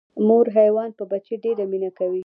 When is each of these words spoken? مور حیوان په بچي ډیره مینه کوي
مور 0.27 0.45
حیوان 0.57 0.89
په 0.97 1.03
بچي 1.11 1.35
ډیره 1.43 1.63
مینه 1.71 1.89
کوي 1.97 2.19